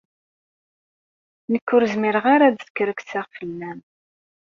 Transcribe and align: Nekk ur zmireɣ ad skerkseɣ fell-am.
Nekk 1.51 1.67
ur 1.75 1.83
zmireɣ 1.93 2.25
ad 2.31 2.57
skerkseɣ 2.67 3.25
fell-am. 3.35 3.79